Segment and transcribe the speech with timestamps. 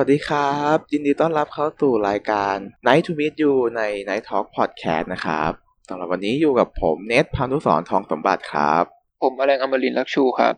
[0.00, 5.52] วัสดีครับ ยินดีต้อนรับเข้าสู่รายการ Night to Meet You ใน Night Talk Podcast นะครับ
[5.88, 8.84] สำหรับวันนี้อยู่กับผมเนทพานุสรทองสมบัติครับ
[9.22, 10.54] ผมอแรงอมรินทร์ลักชูครับ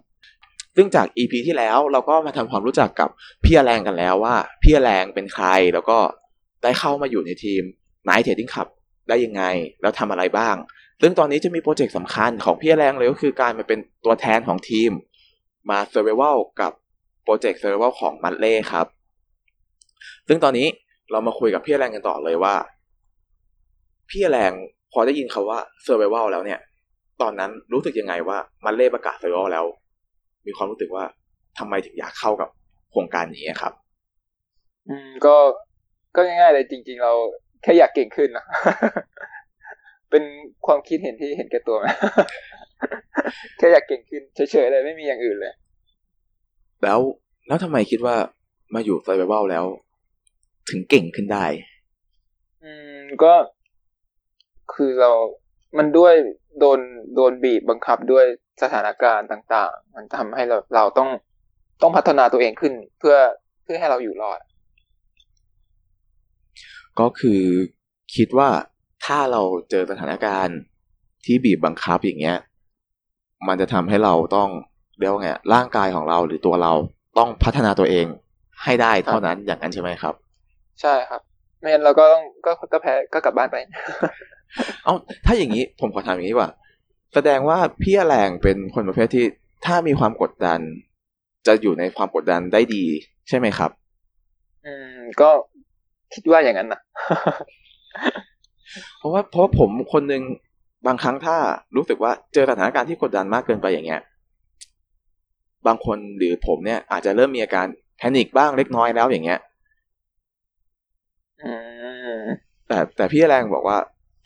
[0.76, 3.08] ซึ่งจาก EP ที่แล้วเราก็มาทำความรู้จักกับ
[3.44, 5.98] พี่อแรงกันแล้วว่า พี่อแรงเป็นใครแล้วก็
[6.62, 7.62] ได้เข้ามาอยู่ในทีม
[8.08, 8.68] Night Trading Club
[9.08, 9.42] ได้ยังไง
[9.82, 10.56] แล้วทำอะไรบ้าง
[11.00, 14.90] ซึ่งตอนนี้จะมีโปรเจกต์สำคัญของพี่อแรงเลยก็คือการมาเป็นตัวแทนของทีม
[15.70, 16.72] มา Survival กับ
[17.24, 18.88] โปรเจกต์ Survival ของมั l เล่ครับ
[20.28, 20.66] ซึ่งตอนนี้
[21.10, 22.54] เรามาคุยกับพี่อแรงกันต่อเลยว่า
[24.10, 24.52] พี่อแรง
[24.92, 26.60] พอได้ยินคาว่า Survival แล้วเนี่ย
[27.22, 29.64] ตอนนั้นรู้สึกยังไงว่ามั l เล่ประกาศ Survival แล้ว
[30.46, 31.04] มีความรู้สึกว่า
[31.58, 32.48] ทำไมถึงอยากเข้ากับ
[32.90, 33.72] โครงการนี้ครับ
[34.88, 35.36] อืมก็
[36.16, 37.12] ก็ง่ายๆเลยจริง ๆ เรา
[37.62, 38.44] แค่อยากเก่งขึ้นนะ
[40.10, 40.22] เป็น
[40.66, 41.78] ความคิดเห็นที่เห็นแก่ตัว
[43.58, 45.54] แค่อยากเก่งขึ้นเฉยๆเลยไม่มีอย่างอื่นเลย
[46.82, 47.00] แล้ว
[47.46, 48.16] แล้วทำไมคิดว่า
[48.74, 49.64] มาอยู่ Survival แล้ว
[50.68, 51.46] ถึงเก่งขึ้นได้
[52.62, 53.34] อืมก็
[54.74, 55.12] คือเรา
[55.78, 56.14] มันด้วย
[56.58, 56.80] โดน
[57.14, 58.24] โดนบีบบังคับด้วย
[58.62, 61.10] สถานการณ์ต่าง ๆ มันทำให้เราเราต้อง
[61.82, 63.16] ต้องพัฒนาตัวเองขึ้นเพื่อ
[63.62, 64.40] เพื่อให้เราอยู่รอด
[67.00, 67.42] ก็คือ
[68.14, 68.50] คิดว่า
[69.04, 70.58] ถ้าเราเจอสถานการณ์
[71.24, 72.38] ที่บีบบังคับอย่างเงี้ย
[73.48, 74.48] มันจะทำให้เราต้อง
[74.98, 76.72] เรียกว่าไงร่างกายของเราหรือตัวเรา
[77.18, 78.06] ต้องพัฒนาตัวเอง
[78.62, 80.14] ให้ได้เท่านั้นอย่างนั้นใช่ไหมครับ
[80.80, 81.20] ใช่ครับ
[81.60, 83.56] ไม่งั้นเราก็ต้องก็ก็แพ้ก็กลับบ้านไป
[84.84, 84.94] เอา
[85.26, 86.50] ถ้าอย่างนี้ผมขอถามอย่างนี้ดีกว่า
[87.14, 89.24] แสดงว่าพี่แรงเป็นคนประเภทที่
[89.66, 90.60] ถ้ามีความกดดัน
[91.46, 92.84] จะอยู่ในความกดดันได้ดี
[93.28, 93.70] ใช่ไหมครับ
[94.64, 95.30] อืม ก็
[96.14, 96.80] คิดว่าอย่างนั้นนะ
[98.98, 100.22] เพราะว่าเพราะว่าผมคนหนึ่ง
[100.86, 101.36] บางครั้งถ้า
[101.76, 104.00] รู้สึกว่าเจอสถานการณ์ที่กดดันมากเกินไปอย่างเงี้ย
[105.66, 109.47] บางคนหรือผมเนี่ยอาจจะเริ่มมีอาการแพนิคบ้างเล็กน้อยแล้วอย่างเงี้ยอืม
[112.68, 113.78] แต่แต่พี่แรงบอกว่า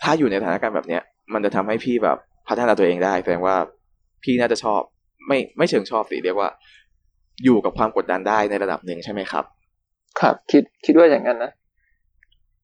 [0.02, 2.18] ถ้าอยู่ในสถานการณ์แบบเนี้ย มันจะทำให้พี่แบบ
[2.48, 3.56] พัฒนาตัวเองได้แสดงว่า
[4.24, 4.80] พี่น่าจะชอบ
[5.28, 6.48] ไม่ไม่เชิงชอบสิเรียกว่า
[7.44, 9.44] อยู่กับความกดดันได้ในระดับหนึ่งใช่ไหมครับ
[10.20, 11.50] ครับคิดคิดว่าอย่างนั้นนะ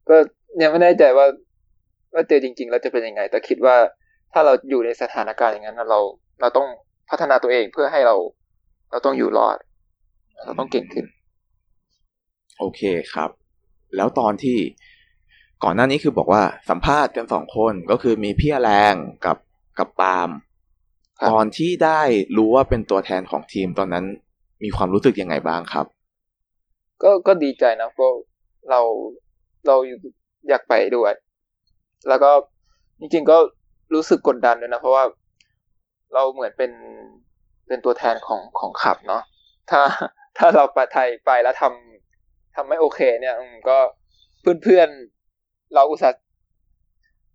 [0.09, 0.17] ก็
[0.63, 1.27] ยังไม่แน่ใจว่า
[2.15, 3.77] ว่าเจอจริง ๆ แล้วจะเป็นยังไง แต่คิดว่า
[4.33, 6.01] ถ้าเราอยู่ในสถานการณ์อย่างนั้นน่ะเรา
[6.41, 6.67] เราต้อง
[7.11, 8.17] พัฒนาตัวเองเพื่อให้เรา
[8.91, 9.57] เราต้องอยู่รอด
[10.45, 11.07] เราต้องเก่งขึ้น
[12.59, 12.81] โอเค
[13.13, 13.31] ครับ
[13.97, 14.59] แล้วตอนที่
[15.65, 18.95] ก่อนหน้านี้คือบอกว่าสัมภาษณ์กันสองคนก็คือมีพี่แรง
[19.27, 19.37] กับ
[19.79, 20.31] กับปาล์ม
[21.19, 22.01] ครับตอนที่ได้
[22.37, 24.05] รู้ว่าเป็นตัวแทนของทีมตอนนั้น
[24.65, 25.87] มีความรู้สึกยังไงบ้างครับ
[27.03, 28.13] ก็ก็ดีใจนะเพราะ
[28.71, 28.81] เรา
[29.67, 29.77] เรา
[30.49, 31.13] อยากไปด้วย
[32.09, 32.31] แล้วก็
[33.01, 33.37] จริงๆก็
[33.95, 35.05] รู้สึกกดดันด้วยนะ เพราะว่า
[36.15, 36.73] เราเหมือนเป็น
[37.69, 39.23] เป็นตัวแทนของของขับเนาะ
[39.71, 39.81] ถ้า
[40.39, 41.98] ถ้าเราไปไทยไปแล้วทำ
[42.59, 43.79] ทำไม่โอเค เนี่ยอืมก็
[44.63, 46.23] เพื่อนๆเราอุตส่าห์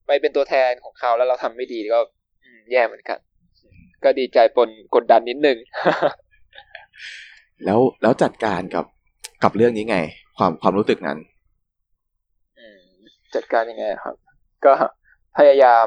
[0.07, 2.00] ไปเป็นตัวแทนของเขาแล้วเราทำไม่ดีก็
[2.44, 3.19] อืมแย่เหมือนกัน
[4.03, 5.57] ก็ดีใจปนกดดันนิดนึง
[7.66, 8.85] แล้วแล้วจัดการกับ
[9.44, 9.97] กับเรื่องนี้ไง
[10.38, 11.17] ความความรู้สึกนั้น
[12.57, 12.79] อืม
[13.35, 14.16] จัดการยังไงครับ
[14.66, 14.73] ก็
[15.38, 15.85] พยายาม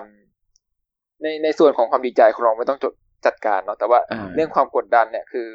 [1.22, 2.92] ในในส่วนของความดีใจของเราไม่ต้องจด
[3.26, 5.48] จัดการเนาะแต่ว่าอ่าเรื่องความกดดันเนี่ยคือ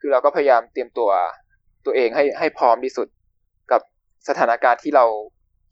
[0.00, 1.10] คือเราก็พยายามเตรียมตัว
[1.88, 3.08] ตัวเองให้ให้พร้อมที่สุด
[3.72, 3.80] กับ
[4.28, 5.04] สถานการณ์ที่เรา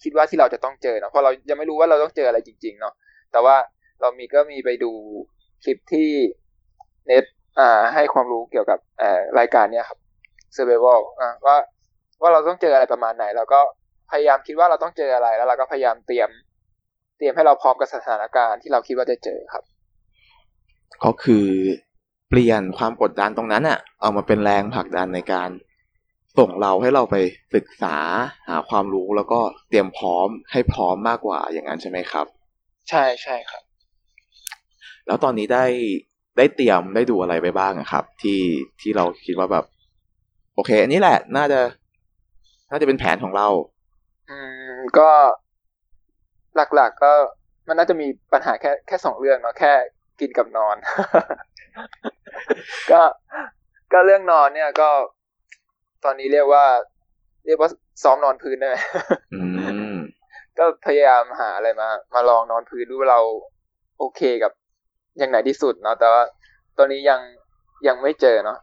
[0.03, 2.95] คิดว่าที่เราจะต้องเจอเนาะเพราะเรายังไม่รู้ว่าเราต้องเจออะไรจริง ๆ เนาะ
[3.33, 3.57] แต่ว่า
[4.01, 4.93] เรามีก็มีไปดู
[5.65, 6.11] คลิปที่
[7.07, 7.25] เน็ต
[7.61, 9.99] อ่าให้ความรู้เกี่ยวกับอ่อรายการเนี่ยครับ
[10.57, 11.57] Survival อ่าว่า
[12.23, 13.61] ว่าเราต้องเจออะไรประมาณไหน แล้วก็
[14.11, 16.31] พยายามคิดว่าเราต้องเจออะไรแล้วเราก็พยายามเตรียม
[17.19, 19.65] เตรียมให้เราพร้อมกับสถานการณ์ที่เราคิดว่าจะเจอครับ
[21.05, 21.47] ก็คือ
[22.29, 25.51] เปลี่ยนความกดดันตรงนั้นอะเอามาเป็นแรงผลักดันในการ
[26.39, 27.17] ส่งเราให้เราไป
[27.55, 27.97] ศึกษา
[28.49, 32.27] หาความรู้แล้วก็เตรียมพร้อมให้พร้อมมากกว่าอย่างนั้นใช่ไหมครับ
[32.91, 33.63] ใช่ใช่ครับ
[35.07, 35.65] แล้วตอนนี้ได้
[36.37, 38.41] ได้เตรียมได้ดูอะไรไปบ้างอะครับ ที่
[38.81, 39.65] ที่เราคิดว่าแบบ
[40.55, 41.61] โอเค อันนี้แหละ น่าจะ
[42.71, 43.49] น่าจะเป็นแผนของเรา
[44.31, 44.39] อื
[44.73, 45.11] มก็
[46.75, 47.13] หลักๆก็
[47.69, 49.73] มันน่าจะมีปัญหาแค่แค่สองเรื่องเนาะแค่
[50.21, 50.77] กินกับนอน
[52.93, 53.03] ก็
[53.93, 54.91] ก็เรื่องนอนเนี่ยก็
[56.07, 56.65] ตอนนี้เรียกว่า
[57.47, 57.71] เรียกว่า
[58.03, 58.77] ซ้อมนอนพื้นได้ไหม
[59.35, 59.41] อื
[59.95, 59.97] ม
[60.59, 63.21] ก็พยายามหาอะไรมา มาลองนอนพื้นดูว่าเรา
[63.99, 64.53] โอเคกับ
[65.19, 66.23] อย่างไหนที่สุดเนาะแต่ว่า
[66.79, 67.21] ตอนนี้ยัง
[67.87, 68.59] ยังไม่เจอเนาะ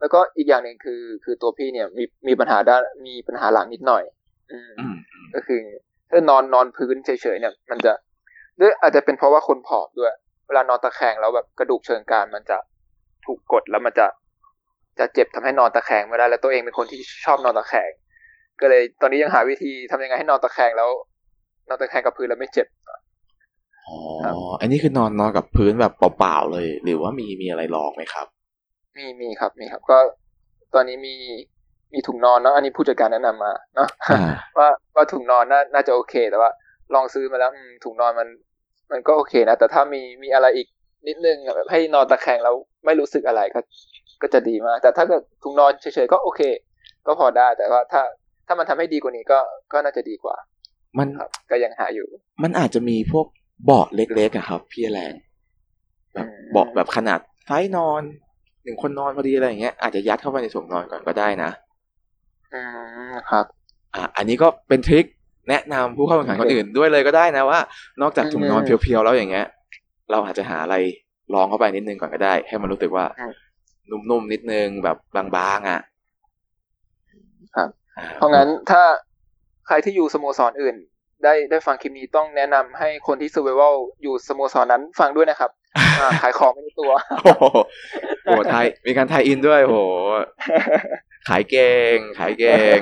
[0.00, 4.02] แล้วก็อีกอย่างหนึ่งคือ คือตัวพี่เนี่ยมีมีปัญหาด้านมีปัญหาหลังนิดหน่อย
[4.52, 4.96] อืมอืม
[5.34, 5.60] ก็คือ
[6.10, 7.92] ถ้านอนนอนพื้นเฉยๆเนี่ย มันจะ
[8.60, 10.12] ด้วยอาจจะเป็นเพราะว่าคนผอมด้วย
[10.46, 12.58] เวลานอนตะแคงแล้วแบบกระดูกเชิงกรานมันจะ
[13.26, 14.06] ถูกกดแล้วมันจะ
[14.98, 17.90] จะเจ็บทำให้นอนตะแคงไม่ได้ แล้วตัวเองเป็นคนที่ชอบนอนตะแคง
[18.60, 20.90] ก็เลยตอนนี้ยังหาวิธีทำยังไงให้นอนตะแคงแล้ว
[21.68, 22.66] นอนตะแคงกับพื้นแล้วไม่เจ็บ
[23.86, 28.26] อ๋อครับอันนี้คือนอนนอนกับพื้นแบบเปล่าๆเลย หรือว่ามีมีอะไรรองไหมครับ
[28.96, 29.98] มีมีครับมีครับ ก็
[30.74, 31.14] ตอนนี้มี
[31.92, 36.50] มีถุงนอนเนาะอันนี้ผู้จัดการแนะนำมาเนาะอ่าว่าว่าถุงนอนน่าน่าจะโอเค แต่ว่า
[36.94, 38.28] ลองซื้อมาแล้วอืมถุงนอนมัน
[38.92, 40.68] มันก็โอเคนะแต่ถ้ามีมีอะไรอีก
[41.08, 42.54] นิดนึงแบบให้นอนตะแคงแล้ว
[42.84, 43.60] ไม่รู้สึกอะไรก็
[44.24, 46.40] ก็จะดีมาก แต่ถ้าเกิดถุงนอนเฉยๆก็โอเค
[47.06, 48.02] ก็พอได้ แต่ว่าถ้า
[48.46, 49.38] ถ้ามันทำให้ดีกว่านี้ก็
[49.72, 50.36] ก็น่าจะดีกว่า
[50.98, 52.06] มันครับก็ยังหาอยู่
[52.42, 53.26] มันอาจจะมีพวก
[53.64, 55.12] เบาะเล็กๆอะครับ พี่แรง
[56.14, 58.02] แบบอืมเบาะแบบขนาดไซส์นอน
[58.64, 61.50] หนึ่งคนนอนพอดีอะไรอย่างเงี้ยอาจจะยัดเข้าไปในถุงนอนก่อนก็ได้นะ
[62.54, 62.60] อื
[63.10, 63.44] มครับ
[63.94, 65.04] อะอันนี้ก็เป็นทริค
[65.48, 67.60] แนะนำผู้เข้าแข่งขันคนอื่นด้วยเลยก็ได้นะว่า
[68.02, 69.46] นอกจากถุงนอนอืมเพียวๆแล้วอย่างเงี้ย
[70.10, 70.76] เราอาจจะหาอะไร
[71.34, 73.32] รองเข้าไปนิดนึงก่อนก็ได้ ให้มันรู้สึกว่าอืม
[73.90, 74.96] นุ่มๆนิดนึงแบบ
[75.36, 75.80] บางๆอะ
[77.56, 78.82] ครับอ่เพราะงั้นถ้า
[79.66, 80.76] ใครที่อยู่สโมสรอื่น
[81.24, 85.50] ได้ได้ฟังคลิปนี้ต้องแนะนำให้คนที่ survival อยู่สโมสรนั้นฟังด้วยนะครับ
[86.00, 86.92] อ่าขายของไม่ในตัว
[87.24, 87.44] โอ้โห
[88.24, 89.80] โอ้โหไทยมีการไทยอินด้วยโอ้โห
[91.28, 92.80] ขายเก่ง ขายเก่ง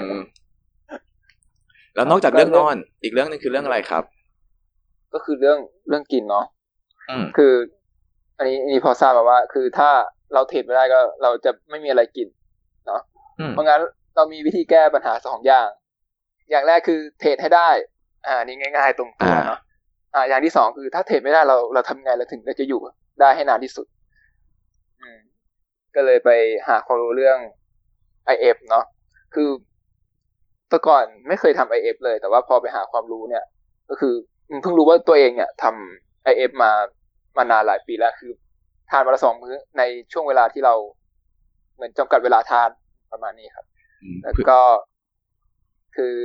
[1.95, 4.05] แล้วนอกจากเรื่องนอน อีกเรื่องหนึงคือเรื่องอะไรครับ
[5.15, 5.59] ก็คือเรื่อง
[5.89, 6.47] เรื่องกินเนาะ
[7.11, 7.53] อืมคือ
[8.39, 9.91] อันนี้อันนี้พอทราบมาว่า คือถ้า
[10.35, 12.29] เราเทรดไม่ได้ก็ เราจะไม่มีอะไรกิน
[13.41, 13.81] อืมเพราะงั้น
[14.17, 15.69] เรามีวิธีแก้ปัญหาสองอย่าง
[16.51, 17.71] อย่างแรกคือเทรดให้ได้
[18.27, 19.61] อ่านี่ง่าย ๆ ตรงตัวเนาะ
[20.15, 22.81] อ่า อย่างที่สองคือถ้าเทรดไม่ได้เราเราทำไงเราถึงจะอยู่
[23.21, 23.87] ได้ให้นานที่สุด
[25.01, 25.19] อืม
[25.95, 26.31] ก็เลยไป
[26.69, 27.39] หาความรู้เรื่อง
[28.35, 28.85] IF เนาะ
[29.35, 29.49] คือ
[30.69, 33.45] แต่ก่อนไม่เคยทำ IF เลย แต่ว่าพอไปหาความรู้เนี่ย
[33.91, 34.15] ก็คือ
[34.49, 36.71] อืมเพิ่งรู้ว่าตัวเองเนี่ยทำ IF มา
[37.37, 38.33] มานานหลายปีแล้วคือ
[38.93, 40.75] ทานวันละสองมื้อในช่วงเวลาที่เรา
[41.75, 42.71] เหมือนจำกัดเวลาทาน
[43.13, 43.67] ประมาณนี้ครับ
[44.03, 44.61] อืมแล้วก็
[45.97, 46.17] คือ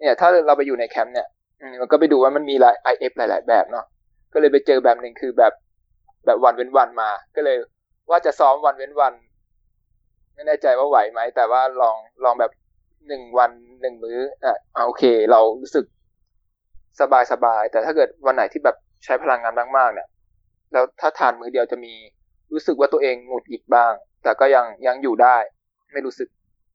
[0.00, 1.28] เนี่ย ถ้าเราไปอยู่ในแคมป์เนี่ย
[1.60, 3.86] อืมมันก็ไปดูว่ามันมีหลาย IF หลาย ๆ แบบเนาะ
[4.32, 5.52] ก็เลยไปเจอแบบหนึ่งคือแบบ
[6.26, 7.56] แบบวันเว้นวันมา ก็เลย
[8.10, 9.14] ว่าจะซ้อมวันเว้นวัน
[10.34, 12.52] ไม่แน่ใจว่าไหวไหม แต่ว่าลองลองแบบ
[13.08, 13.50] หนึ่งวัน
[13.80, 15.84] หนึ่งมื้ออะอะโอเค เรารู้สึก
[17.00, 20.08] สบายสบาย แต่ถ้าเกิดวันไหนที่แบบใช้พลังงานมากๆเนี่ย
[20.72, 21.92] แล้วถ้าทานมื้อเดียวจะมี
[22.52, 23.92] รู้สึกว่าตัวเองหงุดหงิดบ้าง
[24.22, 25.36] แต่ก็ยังยังอยู่ได้
[25.92, 26.28] ไม่รู้สึก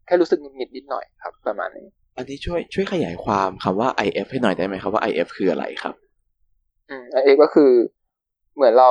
[0.05, 1.87] แค่รู้สึกหงุดหงิดนิดหน่อยครับ ประมาณนี้
[2.17, 5.95] อันนี้ช่วยช่วยขยายความคำว่า IF ให้หน่อยได้ไหมครับว่า IF คืออะไรครับ
[6.89, 7.71] อืมเอกก็คือ
[8.55, 8.89] เหมือนเรา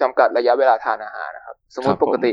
[0.00, 2.32] จำกัดระยะเวลาทานอาหารนะครับ สมมครัติบผมปกติ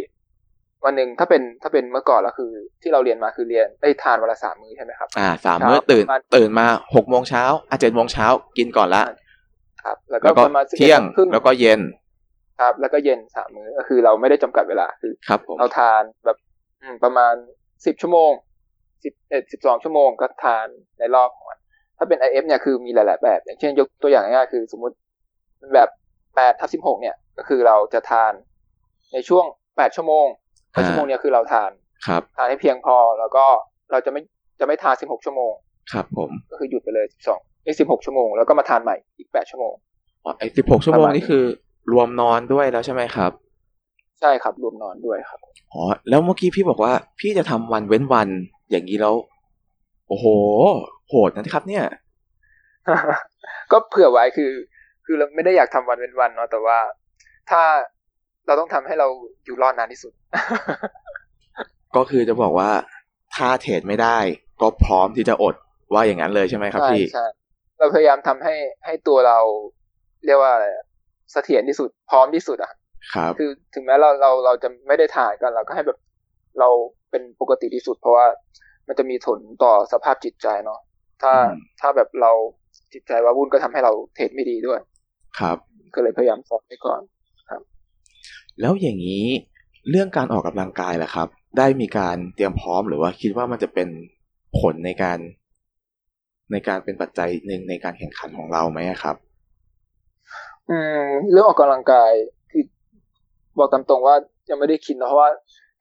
[0.85, 2.51] วันหนึ่งถ้าเป็นถ้าเป็นเมื่อก่อนแล้วคือ
[2.81, 8.25] ที่เราเรียนมาคือเรียนได้ทานวันละสามมื้อใช่ไหมครับ อ่าสามมื้อตื่นประมาณตื่นมาหกโมงเช้าอะเจ็ดโมงเช้า
[8.57, 9.03] กินก่อนละ
[9.83, 11.81] ครับแล้วก็แล้วก็ประมาณ11เที่ยงครึ่งแล้วก็เย็น
[12.59, 16.37] ครับ แล้วก็เย็นสามมื้อก็คือเราไม่ได้จำกัดเวลาคือครับผมเราทานแบบ
[16.81, 17.33] อืมประมาณ
[17.85, 18.31] สิบชั่วโมง
[19.03, 20.67] สิบเอ็ดสิบสองชั่วโมงก็ทาน
[20.99, 21.59] ในรอบของมัน
[21.97, 24.95] ถ้าเป็น IF เนี่ยคือมีหลาย ๆ แบบ อย่างเช่นยกตัวอย่างง่ายๆคือ สมมุติ
[25.73, 25.89] แบบ
[26.35, 28.33] แปดทับสิบหกเนี่ย ก็คือเราจะทาน
[29.13, 29.45] ในช่วง
[29.77, 30.25] แปดชั่วโมง
[30.71, 31.71] แปดชั่วโมงเนี่ยคือเราทาน
[32.07, 33.45] ครับทานให้เพียงพอแล้วก็
[33.91, 34.21] เราจะไม่
[34.59, 35.53] จะไม่ทานสิบหกชั่วโมง
[35.91, 39.73] ครับ ผมก็คือหยุดไปเลยสิบสอง ไอ้สิบหกชั่วโมงแล้วก็มาทานใหม่อีกแปดชั่วโมง
[40.23, 41.43] อ๋อไอ้สิบหกชั่วโมงประมาณนี่คือ
[41.93, 43.31] รวมนอนด้วยแล้วใช่ไหมครับ
[44.19, 45.39] ใช่ครับรวมนอนด้วยครับ
[45.73, 48.27] อ๋อแล้วเมื่อกี้พี่บอกว่า พี่จะทำวันเว้นวัน
[48.71, 49.15] อย่างนี้แล้ว
[50.09, 50.25] โอ้โห
[51.09, 51.85] โหดนะครับ เนี่ย
[53.71, 54.51] ก็เผื่อไว้คือ
[55.05, 56.77] คือเราไม่ได้อยากทำวันเป็นวันเนาะแต่ว่า
[57.49, 57.61] ถ้า
[58.45, 59.07] เราต้องทำให้เรา
[59.45, 60.13] อยู่รอดนานที่สุด
[61.95, 62.69] ก็คือจะบอกว่า
[63.35, 64.17] ถ้าเทรดไม่ได้
[64.61, 65.55] ก็พร้อมที่จะอด
[65.93, 67.25] ว่าอย่างนั้นเลยใช่ไหมครับใช่พี่ใช่
[67.77, 68.55] เราพยายามทำให้
[68.85, 69.39] ให้ตัวเรา
[70.25, 70.85] เรียกว่าอะไรอะ
[71.31, 72.71] เสถียรที่สุดพร้อมที่สุดอะ
[73.13, 75.99] ครับ คือถึงแม้เราเราเราจะไม่ได้ถ่ายกันเราก็ให้แบบ
[76.59, 76.69] เรา
[77.11, 78.25] เป็นปกติที่สุด เพราะว่า
[78.87, 80.79] มันจะมีผลต่อสภาพจิตใจเนาะ
[81.21, 82.31] ถ้าอืมถ้าแบบเรา
[82.93, 84.79] จิตใจว่าวุ่นก็ทำให้เราเทรดไม่ดีด้วย
[85.39, 85.57] ครับ
[85.95, 87.01] ก็เลยพยายามสอบไปก่อน
[88.61, 89.25] แล้วอย่างนี้
[89.89, 93.87] เรื่องการออกกำลังกายล่ะครับ ได้มีการเตรียมพร้อมหรือว่าคิดว่ามันจะเป็น
[94.59, 95.19] ผลในการ
[96.51, 99.15] ในการเป็นปัจจัยหนึ่งในการแข่งขันของเราไหมครับ
[100.69, 102.11] อืมเรื่องออกกำลังกาย
[102.51, 102.63] คือ
[103.57, 104.15] บอกตามตรงว่า
[104.49, 105.29] ยังไม่ได้คิดนะเพราะว่า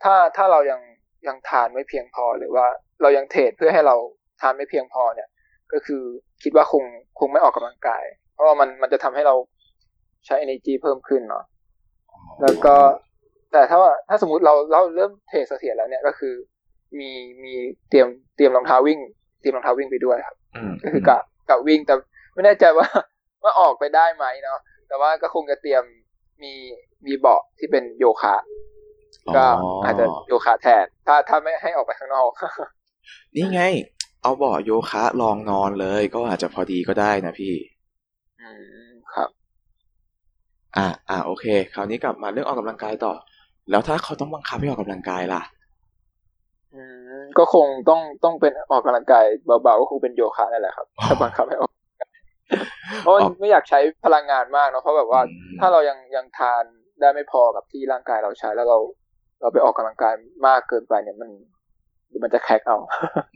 [0.03, 0.81] ถ้าถ้าเรายัง
[1.27, 2.67] ยังทานไม่เพียงพอหรือว่า
[3.03, 3.97] เรายังเทรดเพื่อให้เรา
[4.41, 5.29] ทานไม่เพียงพอเนี่ย
[5.73, 6.03] ก็คือ
[6.43, 6.85] คิดว่าคง
[7.19, 8.05] คงไม่ออกกำลังกาย
[8.35, 9.35] เพราะว่ามันมันจะทำให้เรา
[10.27, 11.45] ใช้ energy เพิ่มขึ้นเนาะ
[12.43, 12.75] แล้วก็
[13.53, 16.35] แต่ถ้าว่าถ้าสมมติเราเราเริ่มเทรดเสถียรแล้วเนี่ยก็คือ
[16.99, 17.11] มี
[17.43, 17.55] มี
[17.89, 19.01] เตรียมเตรียมรองเท้าวิ่ง
[19.41, 21.95] เตรียมรองเท้าวิ่งไปด้วยครับอืมก็คือกะกะวิ่งแต่
[22.35, 22.87] ไม่แน่ใจว่า
[23.43, 25.83] ว่าออกไปได้ไหมเนาะแต่ว่าก็คงจะเตรียม
[26.43, 26.53] มี
[27.07, 28.37] มีเบาะที่เป็นโยคะ
[29.37, 29.45] ก็
[29.85, 32.31] อาจจะโยคะแทน ถ้าถ้าไม่ให้ออกไปข้างนอก
[33.35, 33.63] นี่ไง
[34.23, 37.55] เอาเบาะโยคะลองนอนเลย ก็อาจจะพอดีก็ได้นะพี่
[38.41, 38.51] อื
[38.91, 39.29] มครับ
[40.77, 43.13] อ่าอ่าโอเค คราวนี้กลับมาเรื่องออกกำลังกายต่อ
[43.71, 45.43] แล้วถ้าเขาต้องบังคับให้ออกกำลังกายล่ะ
[46.75, 47.06] อืม
[47.39, 49.25] ก็คงต้องต้องเป็นออกกำลังกาย
[49.63, 52.13] เบาๆก็คงเป็นโยคะนั่นแหละครับอ๋อถ้าบังคับให้ออกกำลังกาย
[53.03, 56.63] เพราะว่าออกไม่อยากใช้พลังงานมากเนาะเพราะแบบว่าอืมถ้าเรายังยังทาน
[57.01, 58.79] ได้ไม่พอกับที่ร่างกายเราใช้แล้วเรา
[59.41, 60.15] เราไปออกกำลังกาย
[60.47, 61.31] มากเกินไปเนี่ยมัน
[62.23, 62.79] มันจะแคกเอา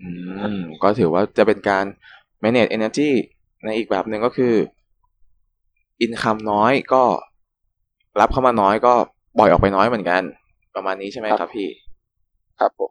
[0.01, 0.11] อื
[0.59, 1.85] มก็ถือว่าจะเป็นการ
[2.43, 3.11] manage energy
[3.65, 4.55] ในอีกแบบหนึ่งก็คือ
[6.05, 7.03] income น้อยก็
[8.21, 8.95] รับเข้ามาน้อยก็
[9.39, 10.23] ปล่อยออกไปน้อยเหมือนกัน
[10.77, 11.69] ประมาณนี้ใช่ไหมครับครับพี่
[12.61, 12.91] ครับผม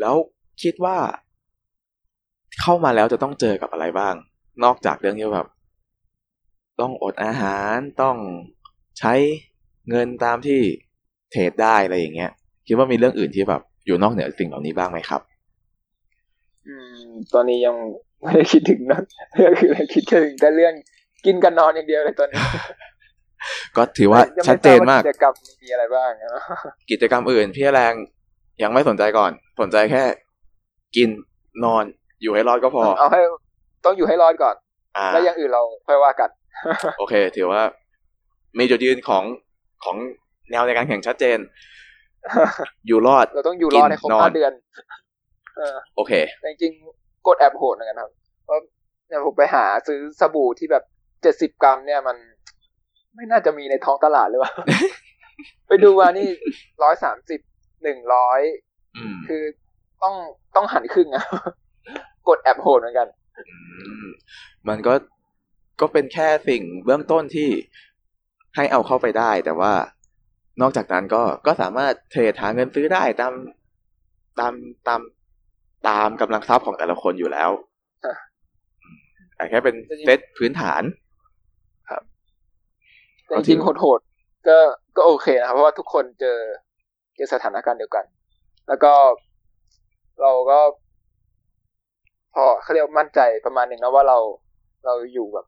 [0.00, 0.16] แล้ว
[0.62, 0.96] คิดว่า
[2.60, 4.14] เข้ามาแล้วจะต้องเจอกับอะไรบ้าง
[4.64, 5.48] นอกจากเรื่องที่แบบ
[6.80, 8.16] ต้องอดอาหารต้อง
[8.98, 9.14] ใช้
[9.90, 10.60] เงินตามที่
[11.30, 12.30] เทรดได้อะไรอย่างเงี้ย
[12.66, 15.20] คิดว่ามีเรื่องอื่นที่แบบ อยู่นอกเหนือสิ่งเหล่านี้บ้างไหมครับ
[16.66, 17.76] อืม ตอนนี้ยัง
[18.22, 19.00] ไม่ได้คิดถึงนะ
[19.44, 20.74] ก็คือคิดถึงแต่เรื่อง
[21.26, 22.38] กินกันนอนอย่างเดียวเลยตอนนี้
[23.76, 26.42] ก็ถือว่ายังไม่ชัดเจนมากทรบว่กิจกรรมมีอะไรบ้างนะ
[26.90, 27.94] กิจกรรมอื่นพี่แรง
[28.62, 29.30] ยังไม่สนใจก่อน
[29.60, 30.02] สนใจแค่
[30.96, 31.08] กิน
[31.64, 31.84] นอน
[32.22, 33.20] อยู่ให้รอดก็พอ เอาให้
[33.84, 34.54] ต้องอยู่ให้รอดก่อน
[34.96, 36.30] อ่าแล้วอย่างอื่นเราค่อยว่ากัน
[36.98, 37.62] โอเค ถือว่า
[38.58, 39.24] มีจุดยืนของ
[39.84, 39.96] ของ
[40.50, 41.38] แนวในการแข่งชัดเจน
[42.86, 44.52] อยู่รอด เราต้องอยู่รอดให้ครบกินนอนห้าเดือน
[45.56, 48.10] เออโอเคแต่จริงๆกดแอบโหดเหมือนกันครับ
[48.44, 48.58] เพราะ
[49.06, 50.84] เนี่ยผมไปหาซื้อสบู่ที่แบบ
[51.22, 52.16] เจ็ดสิบกรัม เนี่ยมัน
[53.14, 54.52] ไม่น่าจะมีในท้องตลาดเลยว่ะ
[55.68, 56.28] ไปดูมานี่
[56.82, 57.40] ร้อยสามสิบ
[57.82, 58.40] หนึ่งร้อย
[58.96, 59.42] อืมคือ
[60.02, 60.14] ต้อง
[60.56, 61.24] ต้องหันครึ่งอะ
[62.28, 63.08] กดแอบโหดเหมือนกัน
[64.04, 64.04] ม
[64.68, 64.94] มันก็
[65.80, 67.48] ก็เป็นแค่สิ่งเบื้องต้นที่
[68.56, 69.72] ให้เอาเข้าไปได้ แต่ว่า
[70.60, 73.32] นอกจากนั้นก็ก็สามารถเทรดหาเงินซื้อได้ตาม
[74.38, 74.52] ตาม
[74.88, 75.00] ตาม
[75.88, 77.50] ตามกำลังทรัพย์ของแต่ละคนอยู่แล้ว
[78.04, 78.16] ฮะ
[79.36, 80.82] แต่แค่เป็นเซตพื้นฐาน
[83.28, 84.58] แต่ก็จถืริองๆโหดๆก็
[84.96, 86.38] ก็โอเคนะครับเพราะว่าทุกคนเจอ
[87.14, 88.04] เจอสถานการณ์เดียวกัน
[88.68, 88.92] แล้วก็
[90.22, 90.58] เราก็
[92.34, 94.18] พอเขาเรียกว่ามั่นใจประมาณหนึ่งนะว่าเรา
[94.84, 95.46] เราอยู่แบบ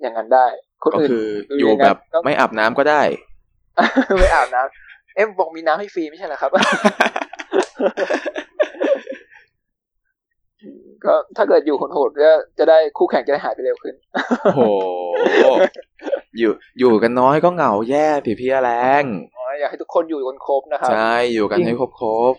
[0.00, 0.46] อย่างนั้นได้
[0.82, 3.02] คนก็อื่นคือคืออยู่ยังไงแบบต้องไม่อาบน้ำก็ได้
[4.20, 6.50] ไม่อาบน้ำเอ๊ะบอกมีน้ำให้ฟรีไม่ใช่เหรอครับ
[11.04, 13.94] ก็ถ้าเกิดอยู่โหดๆก็จะได้คู่แข่งจะได้หายไปเร็วขึ้น
[14.44, 14.62] โอ้โห
[16.38, 18.70] อยู่อยู่กันน้อยก็เหงาแย่สิพี่แร
[19.02, 19.04] ง
[19.54, 22.34] อ๋ออยากให้ทุกคนอยู่กันครบนะครับ ใช่ อยู่กันจริงให้ครบครบ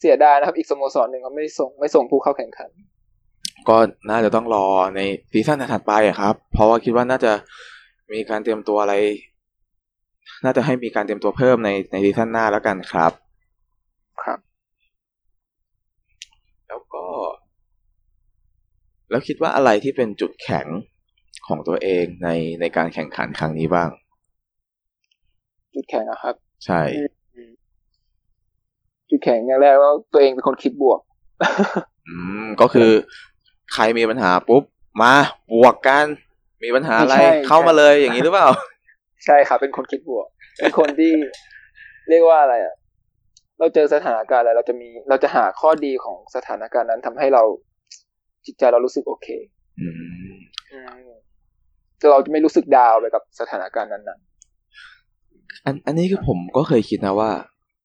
[0.00, 3.76] เสียดายนะครับ อีกสโมสรหนึ่งเขาไม่ส่งไม่ส่งผู้เข้าแข่งขันๆก็
[4.10, 5.00] น่าจะต้องรอใน
[5.32, 7.32] ซีซั่นถัดไปอะครับ เพราะว่าคิดว่าน่าจะ
[8.12, 8.94] มีการเตรียมตัวอะไร
[10.44, 13.12] น่าจะให้มีการเตรียมตัวเพิ่มในในซีซั่นหน้าแล้วกันครับ
[14.22, 14.38] ครับ
[16.68, 17.04] แล้วก็
[19.10, 20.66] แล้วคิดว่าอะไรที่เป็นจุดแข็ง
[21.46, 22.28] ของตัวเองใน
[22.60, 23.90] ในการแข่งขันครั้งนี้บ้าง
[25.74, 26.80] จุดแข็งนะครับ ใช่
[29.10, 31.00] จุดแข็งอย่างแรกว่าตัวเองเป็นคนคิดบวก
[32.08, 32.90] อืมก็คือ
[33.74, 34.62] ใครมีปัญหาปุ๊บ
[35.02, 35.12] มา
[35.52, 36.06] บวกกัน
[36.64, 38.48] มีปัญหาอะไรใช่เข้ามาเลยอย่างนี้หรือเปล่า
[39.24, 40.26] ใช่ครับเป็นคนคิดบวก
[40.58, 41.12] เป็นคนที่
[42.08, 42.74] เรียกว่าอะไรอะ
[43.58, 47.42] เราเจอสถานการณ์อะไรเราจะมีเราจะหาข้อดีของสถานการณ์นั้นทำให้เรา
[48.46, 49.28] จิตใจเรารู้สึกโอเค
[49.80, 50.34] อืม
[50.72, 51.10] อืม
[51.98, 54.20] แต่เราจะไม่รู้สึกดาวน์ไปกับสถานการณ์นั้น
[55.64, 57.30] อันอันนี้คือผมก็เคยคิดนะว่า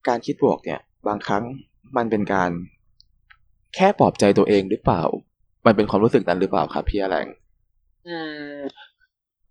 [0.07, 1.43] การคิดบวกเนี่ย บางครั้ง
[1.97, 2.51] มันเป็นการ
[3.75, 5.03] แค่ปลอบใจตัวเองหรือเปล่า
[5.65, 7.27] มันเป็นความรู้สึกนั้นหรือเปล่าครับพี่แรง
[8.07, 8.17] อื
[8.57, 8.59] ม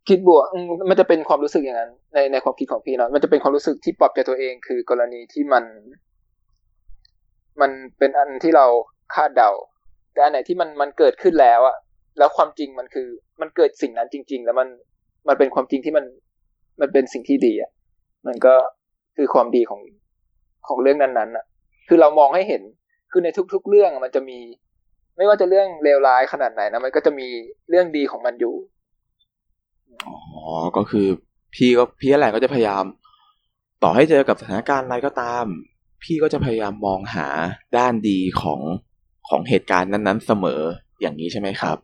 [0.09, 0.45] คิดบวก
[0.88, 5.65] มันจะเป็นความรู้สึกอย่างนั้น ในในความคิดของพี่เนาะมันจะเป็นความรู้สึกที่ปลอบใจตัวเอง คือกรณีที่มัน
[7.61, 8.67] มันเป็นอันที่เรา
[9.15, 9.50] คาดเดา
[10.12, 11.77] แต่อันไหนที่มันมันเกิดขึ้นแล้วอะ
[12.19, 13.09] แล้วความจริงมันคือ
[13.41, 14.69] มันเกิดสิ่งนั้นจริง ๆ แล้วมัน
[15.29, 16.05] มันเป็นความจริงที่มัน
[16.81, 17.71] มันเป็นสิ่งที่ดีอะ
[18.29, 18.55] มันก็
[19.17, 19.81] คือความดีของ
[20.69, 21.45] ของเรื่องนั้นๆอะ
[21.89, 22.63] คือเรามองให้เห็น
[23.11, 24.39] คือในทุก ๆ เรื่องอะมันจะมี
[25.17, 27.29] ไม่ว่าจะเรื่องเลวร้ายขนาดไหนนะมันก็จะมี
[27.69, 28.55] เรื่องดีของมันอยู่
[30.07, 30.17] อ๋อ
[30.77, 31.07] ก็คือ
[31.55, 32.85] พี่ก็พี่แรงก็จะพยายาม
[33.83, 35.45] ต่อให้เจอกับสถานการณ์อะไรก็ตาม
[36.03, 37.27] พี่ก็จะพยายามมองหา
[37.77, 38.61] ด้านดีของ
[39.29, 40.61] ของเหตุการณ์นั้น ๆ เสมอ
[41.01, 41.77] อย่างนี้ใช่ไหมครับ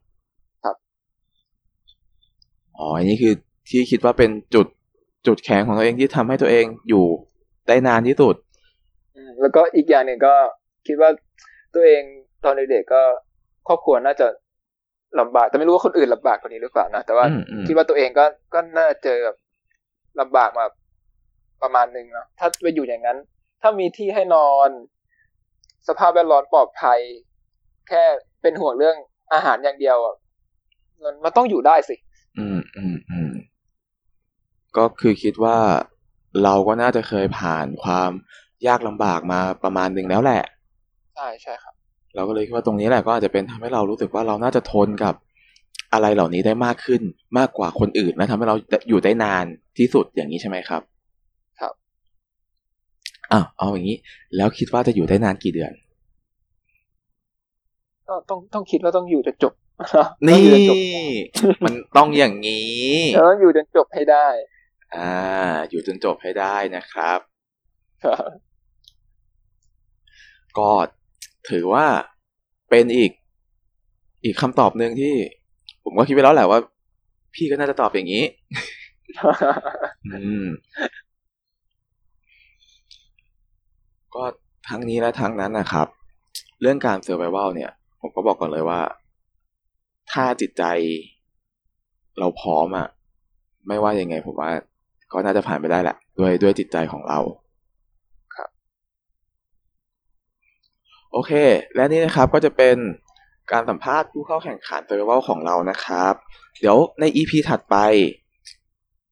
[0.64, 0.76] ครับ
[2.76, 3.34] อ๋ออันนี้คือ
[3.68, 4.66] ที่คิดว่าเป็นจุด
[5.26, 7.04] จุดแข็งของตัวเองที่ทำให้ตัวเองอยู่
[7.68, 8.34] ได้นานที่สุด
[9.16, 10.34] อืมแล้วก็อีกอย่างหนึ่งก็
[10.86, 11.10] คิดว่า
[11.74, 12.02] ตัวเอง
[12.44, 13.02] ตอนเด็กๆก็
[13.68, 14.26] ครอบครัวน่าจะ
[15.20, 19.36] ลำบาก แต่ไม่รู้ว่าคนอื่นลำบากกว่านี้หรือเปล่านะ แต่ว่าอืมอืมคิดว่าตัวเองก็ก็น่าจะเจอแบบ
[20.20, 20.64] ลำบากมา
[21.62, 23.18] ประมาณหนึ่งเนาะถ้าไปอยู่อย่างนั้น
[23.62, 24.70] ถ้ามีที่ให้นอน
[25.88, 26.98] สภาพแวดล้อมปลอดภัย
[27.88, 28.04] แค่
[28.42, 28.96] เป็นห่วงเรื่อง
[29.34, 30.14] อาหารอย่างเดียวอะ
[31.02, 31.96] มันมันต้องอยู่ได้สิ
[32.38, 33.13] อืมอืมอืม
[34.76, 35.58] ก็คือคิดว่า
[36.44, 38.10] เราก็น่าจะเคยผ่านความ
[38.66, 40.42] ยากลำบากมาประมาณหนึ่งแล้วแหละ
[41.14, 41.74] ใช่ใช่ครับ
[42.14, 45.14] เราก็เลยคิดว่าตรงนี้แหละก็อาจจะเป็นทำให้เรารู้สึกว่าเราน่าจะทนกับ
[45.92, 47.02] อะไรเหล่านี้ได้มากขึ้น
[47.38, 48.56] มากกว่าคนอื่นและทำให้เรา
[48.88, 49.44] อยู่ได้นาน
[49.78, 50.82] ที่สุดอย่างนี้ใช่ไหมครับ
[51.60, 51.72] ครับ
[53.32, 53.96] อะเอาอย่างนี้
[54.36, 55.72] แล้วคิดว่าจะอยู่ได้นานกี่เดือน
[58.08, 59.52] ก็ต้องต้องคิดว่าต้องอยู่จนจบ
[60.28, 60.76] นี่ต้องอยู่จนจบ
[61.64, 64.26] มันต้องอย่างนี้เราต้องอยู่จนจบให้ได้
[64.96, 65.12] อ่า
[65.70, 67.20] อยู่จนจบให้ได้นะครับ
[68.04, 68.30] ครับ
[70.58, 70.70] ก็
[71.50, 71.86] ถือว่า
[72.70, 73.10] เป็นอีก
[74.24, 75.14] อีกคำตอบหนึ่งที่
[75.84, 76.60] ผมก็คิดไปแล้วแหละว่า
[77.34, 78.24] พี่ก็น่าจะตอบอย่างนี้
[80.12, 80.46] อืม
[84.14, 84.24] ก็
[84.68, 85.86] ทั้งนี้และทั้งนั้นนะครับ
[86.60, 87.70] เรื่องการเซอร์ไ a เวลเนี่ย
[88.00, 88.80] ผมก็บอกก่อนเลยว่า
[90.12, 90.64] ถ้าจิตใจ
[92.18, 92.88] เราพร้อมอะ
[93.68, 94.50] ไม่ว่ายังไงผมว่า
[95.12, 97.18] ก็น่าจะผ่านไปได้แหละ ด้วยด้วยจิตใจของเรา
[98.36, 98.48] ครับ
[101.12, 101.32] โอเค
[101.74, 102.76] และนี่นะครับก็จะเป็น
[103.52, 106.14] การสัมภาษณ์ผู้เข้าแข่งขันเซอร์ไ a เวลของเรานะครับ
[106.60, 107.76] เดี๋ยวใน EP ถัดไป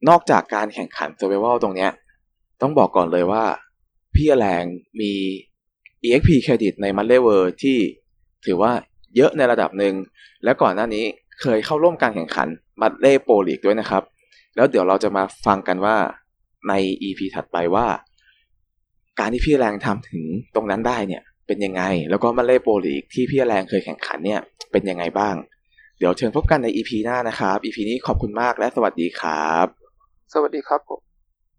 [0.08, 1.90] นอกจากการแข่งขันเซอร์ไ a เวลตรงเนี้ย
[2.62, 3.44] ต้องบอกก่อนเลยว่า
[4.14, 4.64] พี่แรง
[5.00, 5.12] มี
[6.04, 7.78] EXP เครดิตในมันเลเวอร์ที่
[8.46, 8.72] ถือว่า
[9.16, 9.94] เยอะในระดับหนึ่ง
[10.44, 11.04] และก่อนหน้านี้
[11.40, 12.48] เคยเข้าร่วมการแข่งขัน
[12.80, 14.02] มัดเล่โปรลีกด้วยนะครับ
[14.56, 15.96] แล้วเดี๋ยวเราจะมาฟังกันว่า
[16.68, 17.86] ใน EP ถัดไปว่า
[19.18, 24.40] การที่พี่แรงทำถึงตรงนั้นได้เนี่ยเป็นยังไง แล้วก็มาเล่โปรลีกที่พี่แรงเคยแข่งขันเนี่ย
[24.72, 25.34] เป็นยังไงบ้าง
[25.98, 29.66] เดี๋ยวเชิญพบกันใน EP หน้านะครับ EP นี้ขอบคุณมากและสวัสดีครับ
[30.32, 31.11] สวัสดีครับผม